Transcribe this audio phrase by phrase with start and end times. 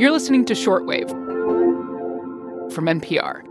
[0.00, 1.10] You're listening to Shortwave
[2.72, 3.42] from NPR.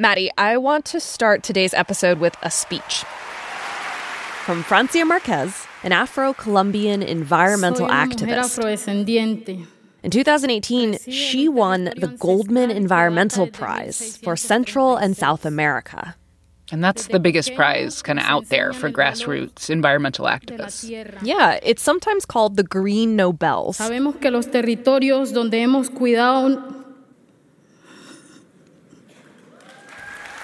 [0.00, 3.04] Maddie, I want to start today's episode with a speech
[4.44, 8.58] from Francia Marquez, an Afro Colombian environmental activist.
[10.02, 16.16] In 2018, she won the Goldman Environmental Prize for Central and South America.
[16.70, 20.88] And that's the biggest prize kind of out there for grassroots environmental activists.
[21.22, 23.78] Yeah, it's sometimes called the Green Nobels.
[23.78, 26.74] Sabemos que los territorios donde hemos cuidado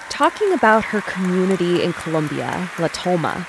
[0.09, 3.45] Talking about her community in Colombia, La Toma,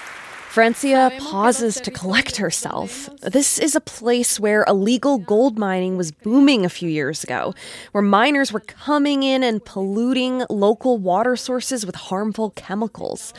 [0.56, 3.10] Francia pauses to collect herself.
[3.20, 7.52] This is a place where illegal gold mining was booming a few years ago,
[7.92, 13.34] where miners were coming in and polluting local water sources with harmful chemicals.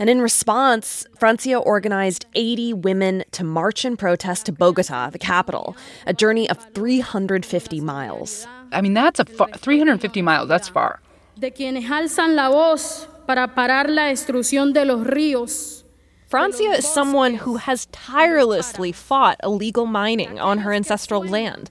[0.00, 5.76] And in response, Francia organized 80 women to march in protest to Bogota, the capital,
[6.08, 8.48] a journey of 350 miles.
[8.72, 10.98] I mean, that's a far, 350 miles, that's far.
[11.38, 15.84] De quienes alzan la voz para parar la destrucción de los ríos.
[16.28, 21.70] Francia is someone who has tirelessly fought illegal mining on her ancestral land,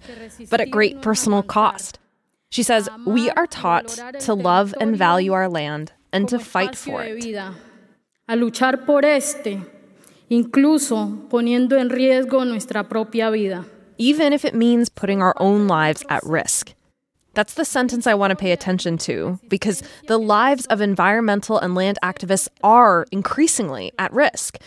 [0.50, 2.00] but at great personal cost.
[2.50, 3.90] She says, We are taught
[4.22, 7.24] to love and value our land and to fight for it.
[8.28, 9.62] A luchar por este,
[10.32, 13.64] incluso poniendo en riesgo nuestra propia vida.
[14.00, 16.74] Even if it means putting our own lives at risk.
[17.38, 21.76] That's the sentence I want to pay attention to because the lives of environmental and
[21.76, 24.58] land activists are increasingly at risk.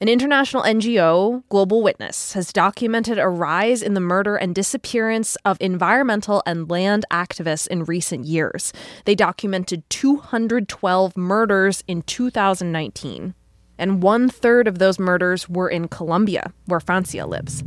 [0.00, 5.58] An international NGO, Global Witness, has documented a rise in the murder and disappearance of
[5.60, 8.72] environmental and land activists in recent years.
[9.04, 13.34] They documented 212 murders in 2019.
[13.76, 17.62] And one third of those murders were in Colombia, where Francia lives.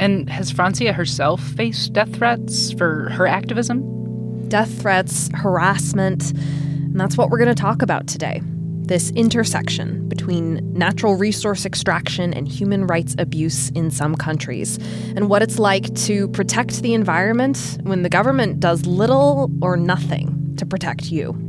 [0.00, 4.48] And has Francia herself faced death threats for her activism?
[4.48, 8.40] Death threats, harassment, and that's what we're going to talk about today.
[8.82, 14.78] This intersection between natural resource extraction and human rights abuse in some countries,
[15.14, 20.54] and what it's like to protect the environment when the government does little or nothing
[20.56, 21.47] to protect you.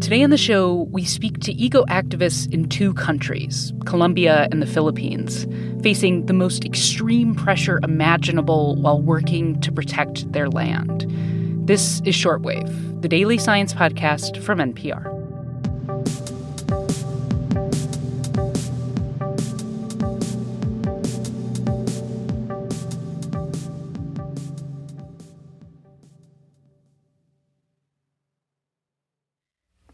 [0.00, 4.66] Today on the show, we speak to eco activists in two countries, Colombia and the
[4.66, 5.44] Philippines,
[5.82, 11.04] facing the most extreme pressure imaginable while working to protect their land.
[11.66, 15.17] This is Shortwave, the daily science podcast from NPR.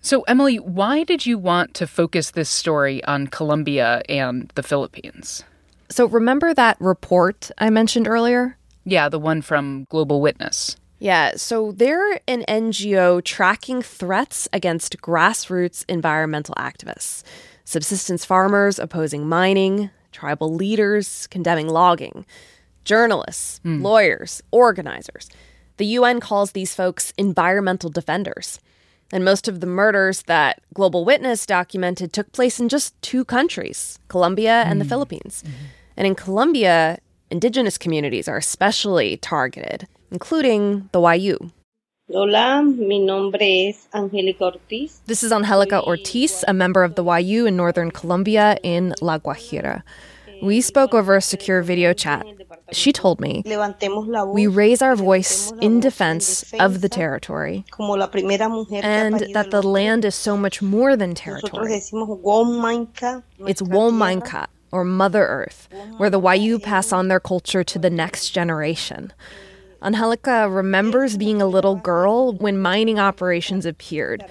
[0.05, 5.43] So, Emily, why did you want to focus this story on Colombia and the Philippines?
[5.89, 8.59] So, remember that report I mentioned earlier?
[8.85, 10.77] Yeah, the one from Global Witness.
[10.99, 17.23] Yeah, so they're an NGO tracking threats against grassroots environmental activists,
[17.65, 22.27] subsistence farmers opposing mining, tribal leaders condemning logging,
[22.85, 23.81] journalists, mm.
[23.81, 25.31] lawyers, organizers.
[25.79, 28.61] The UN calls these folks environmental defenders.
[29.15, 33.97] And most of the murders that Global Witness documented took place in just two countries,
[34.09, 34.83] Colombia and mm.
[34.83, 35.45] the Philippines.
[35.47, 35.65] Mm-hmm.
[35.97, 36.99] And in Colombia,
[37.31, 41.53] indigenous communities are especially targeted, including the Wayuu.
[42.11, 45.01] Hola, mi nombre es Angélica Ortiz.
[45.07, 49.85] This is Angelica Ortiz, a member of the Wayuu in northern Colombia in La Guajira.
[50.43, 52.27] We spoke over a secure video chat.
[52.73, 53.43] She told me,
[54.27, 60.37] We raise our voice in defense of the territory and that the land is so
[60.37, 61.75] much more than territory.
[61.75, 61.93] It's
[63.63, 65.69] Womainka, or Mother Earth,
[65.99, 69.13] where the Wayuu pass on their culture to the next generation.
[69.83, 74.25] Angelica remembers being a little girl when mining operations appeared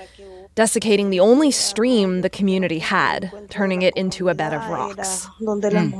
[0.55, 5.27] desiccating the only stream the community had, turning it into a bed of rocks.
[5.39, 5.93] Mm.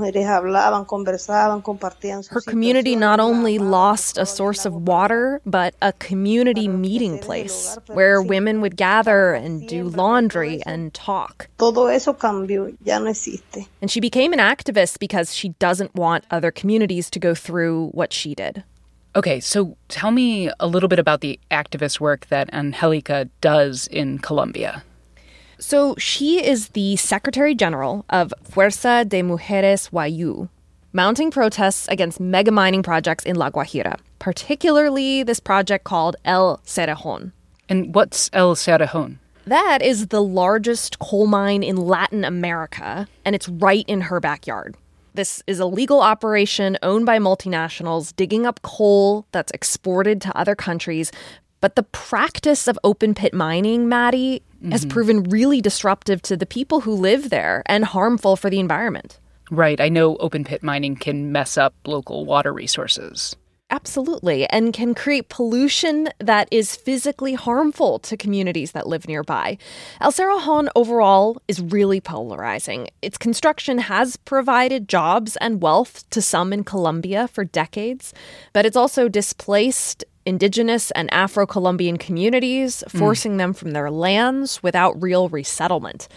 [2.30, 8.22] Her community not only lost a source of water, but a community meeting place where
[8.22, 11.48] women would gather and do laundry and talk.
[13.82, 18.14] And she became an activist because she doesn't want other communities to go through what
[18.14, 18.64] she did.
[19.16, 24.18] Okay, so tell me a little bit about the activist work that Angelica does in
[24.18, 24.84] Colombia.
[25.60, 30.50] So she is the Secretary General of Fuerza de Mujeres Wayuu,
[30.94, 37.32] mounting protests against mega mining projects in La Guajira, particularly this project called El Cerrejón.
[37.70, 39.20] And what's El Cerrejón?
[39.46, 44.76] That is the largest coal mine in Latin America, and it's right in her backyard.
[45.16, 50.56] This is a legal operation owned by multinationals digging up coal that's exported to other
[50.56, 51.12] countries.
[51.62, 54.72] But the practice of open pit mining, Maddie, mm-hmm.
[54.72, 59.20] has proven really disruptive to the people who live there and harmful for the environment.
[59.52, 59.80] Right.
[59.80, 63.36] I know open pit mining can mess up local water resources.
[63.74, 69.58] Absolutely, and can create pollution that is physically harmful to communities that live nearby.
[70.00, 72.88] El Cerrejón overall is really polarizing.
[73.02, 78.14] Its construction has provided jobs and wealth to some in Colombia for decades,
[78.54, 83.00] but it's also displaced indigenous and Afro Colombian communities, mm.
[83.00, 83.38] forcing mm.
[83.40, 86.08] them from their lands without real resettlement.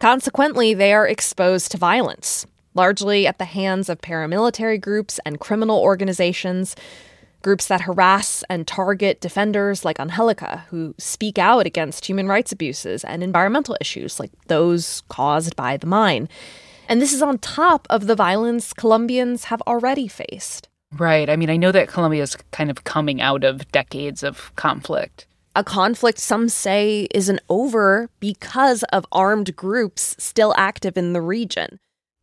[0.00, 5.80] Consequently, they are exposed to violence largely at the hands of paramilitary groups and criminal
[5.80, 6.76] organizations,
[7.42, 13.02] groups that harass and target defenders like Angelica, who speak out against human rights abuses
[13.04, 16.28] and environmental issues like those caused by the mine.
[16.88, 20.68] And this is on top of the violence Colombians have already faced.
[20.92, 21.28] Right.
[21.28, 25.26] I mean, I know that Colombia is kind of coming out of decades of conflict.
[25.56, 31.78] A conflict some say isn't over because of armed groups still active in the region.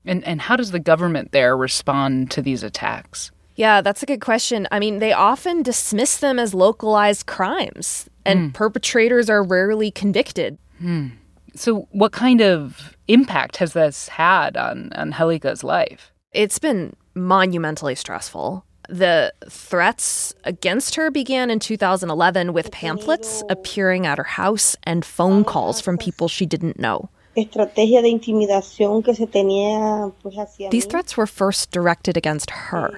[0.06, 3.32] And and how does the government there respond to these attacks?
[3.56, 4.68] Yeah, that's a good question.
[4.72, 8.54] I mean, they often dismiss them as localized crimes, and mm.
[8.54, 10.58] perpetrators are rarely convicted.
[10.82, 11.12] Mm.
[11.56, 16.12] So, what kind of impact has this had on on Angelica's life?
[16.32, 18.66] It's been monumentally stressful.
[18.90, 25.46] The threats against her began in 2011 with pamphlets appearing at her house and phone
[25.46, 30.86] calls from people she didn't know estrategia de intimidación que se tenía pues hacia These
[30.86, 32.92] threats were first directed against her,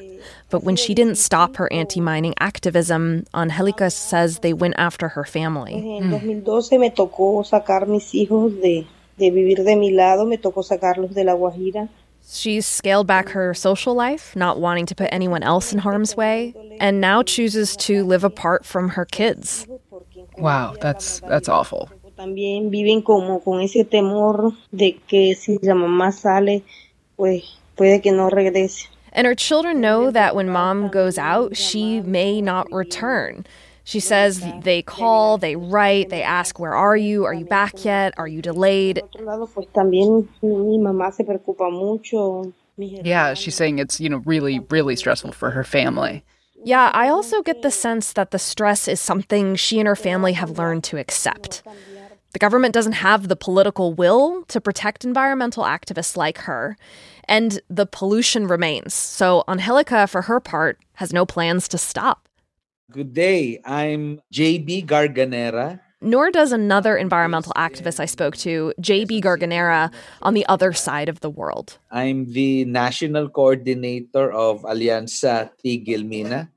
[0.49, 5.75] but when she didn't stop her anti-mining activism, Angelica says they went after her family.
[5.97, 6.43] En mm.
[6.43, 8.85] 2012 me tocó sacar mis hijos de,
[9.17, 11.89] de vivir de mi lado, me tocó sacarlos de La Guajira.
[12.27, 16.55] She's scaled back her social life, not wanting to put anyone else in harm's way,
[16.79, 19.67] and now chooses to live apart from her kids.
[20.37, 21.89] Wow, that's that's awful.
[22.15, 26.63] También viven como con ese temor de que si la mamá sale,
[27.15, 27.43] pues
[27.75, 28.89] puede que no regrese.
[29.11, 33.45] And her children know that when mom goes out, she may not return.
[33.85, 37.23] She says they call, they write, they ask, Where are you?
[37.23, 38.13] Are you back yet?
[38.17, 39.01] Are you delayed?
[42.77, 46.23] Yeah, she's saying it's, you know, really, really stressful for her family.
[46.65, 50.33] Yeah, I also get the sense that the stress is something she and her family
[50.33, 51.61] have learned to accept.
[52.35, 56.75] The government doesn't have the political will to protect environmental activists like her,
[57.29, 58.93] and the pollution remains.
[58.93, 62.27] So Angelica, for her part, has no plans to stop.
[62.91, 63.61] Good day.
[63.63, 65.79] I'm JB Garganera.
[66.01, 69.89] Nor does another environmental activist I spoke to, JB Garganera,
[70.21, 71.77] on the other side of the world.
[71.89, 76.51] I'm the national coordinator of Alianza Tigil Mina.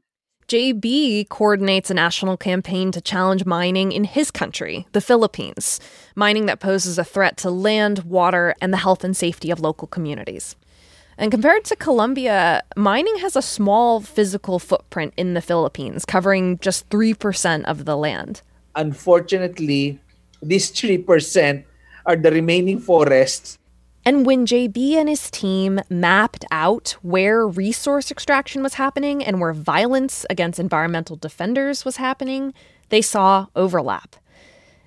[0.49, 5.79] JB coordinates a national campaign to challenge mining in his country, the Philippines,
[6.15, 9.87] mining that poses a threat to land, water, and the health and safety of local
[9.87, 10.57] communities.
[11.19, 16.89] And compared to Colombia, mining has a small physical footprint in the Philippines, covering just
[16.89, 18.41] 3% of the land.
[18.75, 20.01] Unfortunately,
[20.41, 21.63] these 3%
[22.07, 23.59] are the remaining forests
[24.09, 29.53] and when JB and his team mapped out where resource extraction was happening and where
[29.53, 32.55] violence against environmental defenders was happening,
[32.89, 34.17] they saw overlap.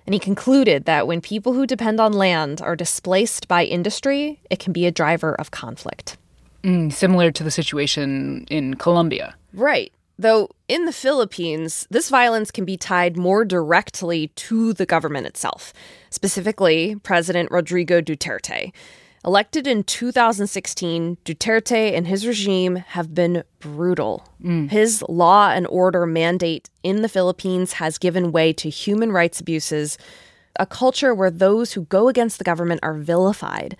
[0.07, 4.57] And he concluded that when people who depend on land are displaced by industry, it
[4.57, 6.17] can be a driver of conflict.
[6.63, 9.35] Mm, similar to the situation in Colombia.
[9.53, 9.93] Right.
[10.17, 15.73] Though in the Philippines, this violence can be tied more directly to the government itself,
[16.09, 18.71] specifically President Rodrigo Duterte.
[19.23, 24.27] Elected in 2016, Duterte and his regime have been brutal.
[24.43, 24.71] Mm.
[24.71, 29.99] His law and order mandate in the Philippines has given way to human rights abuses,
[30.57, 33.77] a culture where those who go against the government are vilified,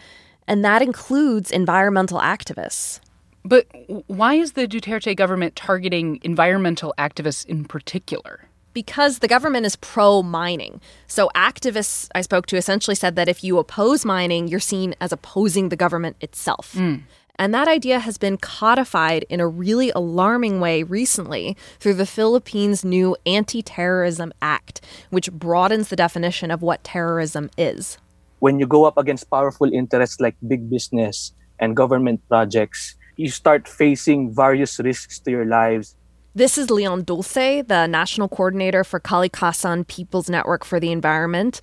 [0.48, 3.00] and that includes environmental activists.
[3.44, 3.66] But
[4.06, 8.42] why is the Duterte government targeting environmental activists in particular?
[8.74, 10.82] Because the government is pro mining.
[11.08, 15.12] So activists I spoke to essentially said that if you oppose mining, you're seen as
[15.12, 16.74] opposing the government itself.
[16.74, 17.04] Mm.
[17.42, 22.86] And that idea has been codified in a really alarming way recently through the Philippines'
[22.86, 27.98] new Anti Terrorism Act, which broadens the definition of what terrorism is.
[28.40, 33.68] When you go up against powerful interests like big business and government projects, you start
[33.68, 35.96] facing various risks to your lives
[36.34, 41.60] this is Leon Dulce, the national coordinator for Kalikasan People's Network for the Environment.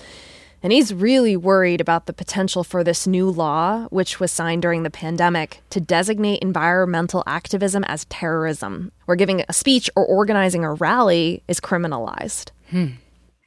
[0.62, 4.82] And he's really worried about the potential for this new law, which was signed during
[4.82, 10.74] the pandemic, to designate environmental activism as terrorism, where giving a speech or organizing a
[10.74, 12.50] rally is criminalized.
[12.70, 12.98] Hmm.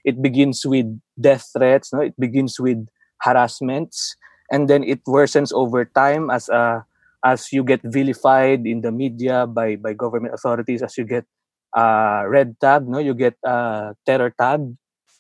[0.05, 1.99] It begins with death threats, no?
[1.99, 2.87] it begins with
[3.21, 4.15] harassments,
[4.49, 6.85] and then it worsens over time as a
[7.23, 11.25] as you get vilified in the media by by government authorities, as you get
[11.75, 14.61] uh, red tag, no, you get uh, terror tag,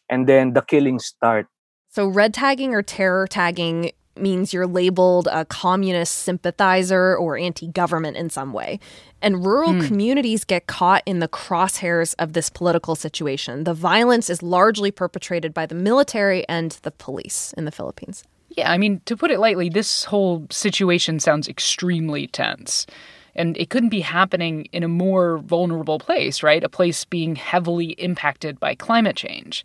[0.09, 1.47] and then the killings start.
[1.89, 8.29] So red tagging or terror tagging means you're labeled a communist sympathizer or anti-government in
[8.29, 8.79] some way.
[9.21, 9.87] And rural mm.
[9.87, 13.63] communities get caught in the crosshairs of this political situation.
[13.63, 18.23] The violence is largely perpetrated by the military and the police in the Philippines.
[18.57, 22.85] Yeah, I mean, to put it lightly, this whole situation sounds extremely tense.
[23.33, 26.63] And it couldn't be happening in a more vulnerable place, right?
[26.63, 29.63] A place being heavily impacted by climate change.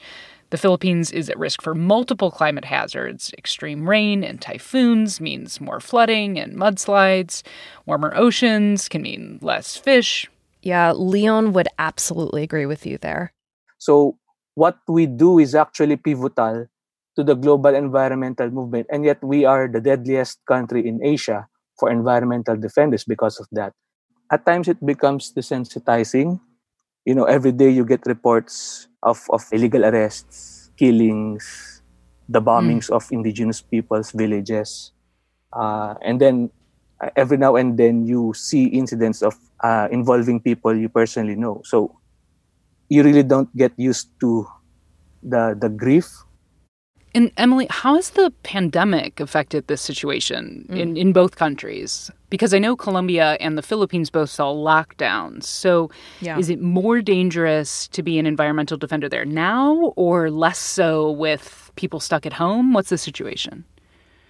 [0.50, 3.33] The Philippines is at risk for multiple climate hazards.
[3.37, 7.43] Extreme rain and typhoons means more flooding and mudslides.
[7.87, 10.31] Warmer oceans can mean less fish.
[10.62, 13.33] Yeah, Leon would absolutely agree with you there.
[13.78, 14.19] So,
[14.55, 16.69] what we do is actually pivotal
[17.17, 21.49] to the global environmental movement, and yet we are the deadliest country in Asia
[21.81, 23.73] for environmental defenders because of that.
[24.31, 26.41] At times, it becomes desensitizing.
[27.05, 31.83] You know, every day you get reports of, of illegal arrests, killings,
[32.29, 32.97] the bombings mm.
[32.97, 34.93] of indigenous peoples' villages.
[35.53, 36.51] Uh, and then
[37.01, 41.63] uh, every now and then you see incidents of uh, involving people you personally know.
[41.65, 41.97] So
[42.89, 44.47] you really don't get used to
[45.23, 46.25] the the grief
[47.17, 50.79] and Emily, how has the pandemic affected this situation mm.
[50.79, 52.11] in, in both countries?
[52.29, 55.45] Because I know Colombia and the Philippines both saw lockdowns.
[55.45, 56.39] So yeah.
[56.39, 61.71] is it more dangerous to be an environmental defender there now or less so with
[61.77, 62.75] people stuck at home?
[62.75, 63.65] What's the situation?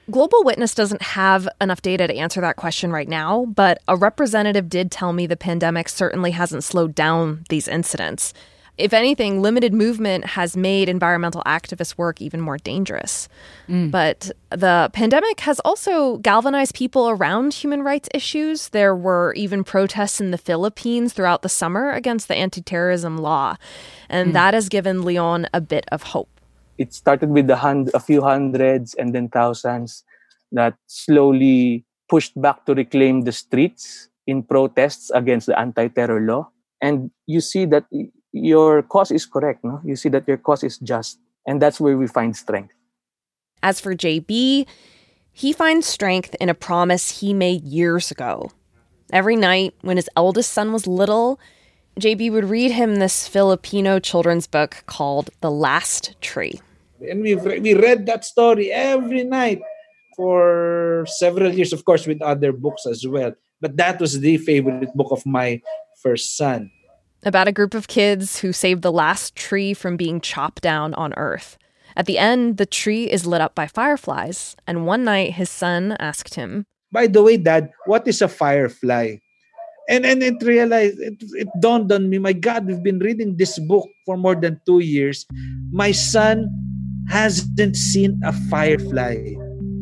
[0.09, 4.69] Global Witness doesn't have enough data to answer that question right now, but a representative
[4.69, 8.33] did tell me the pandemic certainly hasn't slowed down these incidents.
[8.79, 13.29] If anything, limited movement has made environmental activist work even more dangerous.
[13.69, 13.91] Mm.
[13.91, 18.69] But the pandemic has also galvanized people around human rights issues.
[18.71, 23.57] There were even protests in the Philippines throughout the summer against the anti terrorism law.
[24.11, 24.33] And mm.
[24.35, 26.29] that has given Leon a bit of hope.
[26.77, 30.05] It started with a, hundred, a few hundreds and then thousands
[30.53, 36.51] that slowly pushed back to reclaim the streets in protests against the anti terror law.
[36.83, 37.87] And you see that
[38.37, 39.65] your cause is correct.
[39.65, 39.81] No?
[39.85, 41.19] You see that your cause is just.
[41.47, 42.75] And that's where we find strength.
[43.63, 44.67] As for JB,
[45.33, 48.51] he finds strength in a promise he made years ago.
[49.13, 51.39] Every night, when his eldest son was little,
[52.01, 56.61] JB would read him this Filipino children's book called The Last Tree.
[57.01, 59.61] And we we read that story every night
[60.17, 63.33] for several years, of course, with other books as well.
[63.61, 65.61] But that was the favorite book of my
[66.03, 66.71] first son
[67.27, 71.13] about a group of kids who saved the last tree from being chopped down on
[71.15, 71.59] Earth.
[71.97, 75.97] At the end, the tree is lit up by fireflies, and one night his son
[75.99, 79.17] asked him, By the way, Dad, what is a firefly?
[79.89, 83.59] And and it realized it, it dawned on me, my God, we've been reading this
[83.67, 85.25] book for more than two years.
[85.71, 86.51] My son
[87.09, 89.35] hasn't seen a firefly.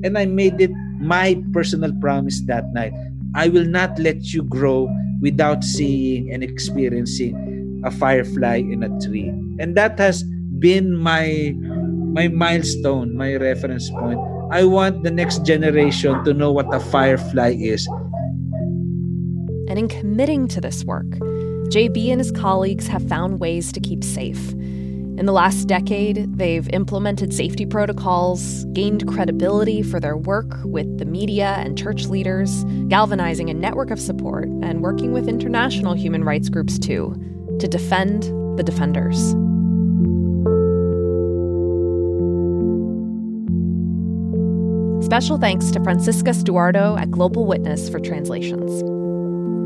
[0.05, 0.71] And I made it
[1.01, 2.93] my personal promise that night.
[3.35, 4.89] I will not let you grow
[5.21, 9.29] without seeing and experiencing a firefly in a tree.
[9.59, 10.23] And that has
[10.59, 11.55] been my
[12.15, 14.21] my milestone, my reference point.
[14.53, 17.89] I want the next generation to know what a firefly is.
[19.67, 21.11] And in committing to this work,
[21.75, 24.55] JB and his colleagues have found ways to keep safe.
[25.17, 31.05] In the last decade, they've implemented safety protocols, gained credibility for their work with the
[31.05, 36.49] media and church leaders, galvanizing a network of support, and working with international human rights
[36.49, 37.15] groups too,
[37.61, 38.25] to defend
[38.59, 39.31] the defenders.
[45.05, 48.83] Special thanks to Francisca Stuardo at Global Witness for translations.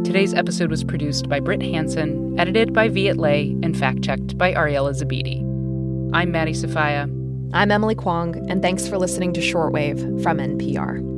[0.08, 4.54] Today's episode was produced by Brit Hanson, edited by Viet Le, and fact checked by
[4.54, 5.42] Ariela Zebede.
[6.14, 7.02] I'm Maddie Sofia.
[7.52, 11.17] I'm Emily Kwong, and thanks for listening to Shortwave from NPR.